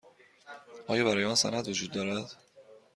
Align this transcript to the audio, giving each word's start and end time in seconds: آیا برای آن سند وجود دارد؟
آیا 0.87 1.05
برای 1.05 1.25
آن 1.25 1.35
سند 1.35 1.67
وجود 1.67 1.91
دارد؟ 1.91 2.35